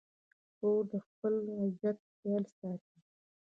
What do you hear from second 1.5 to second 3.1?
عزت خیال ساتي.